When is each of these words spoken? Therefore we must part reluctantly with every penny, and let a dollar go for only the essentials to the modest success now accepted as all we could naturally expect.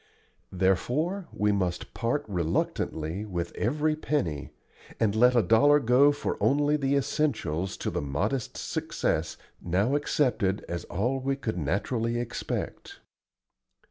Therefore 0.51 1.27
we 1.31 1.51
must 1.51 1.93
part 1.93 2.25
reluctantly 2.27 3.23
with 3.23 3.53
every 3.53 3.95
penny, 3.95 4.49
and 4.99 5.13
let 5.15 5.35
a 5.35 5.43
dollar 5.43 5.79
go 5.79 6.11
for 6.11 6.41
only 6.41 6.75
the 6.75 6.95
essentials 6.95 7.77
to 7.77 7.91
the 7.91 8.01
modest 8.01 8.57
success 8.57 9.37
now 9.61 9.93
accepted 9.95 10.65
as 10.67 10.85
all 10.85 11.19
we 11.19 11.35
could 11.35 11.59
naturally 11.59 12.19
expect. 12.19 12.99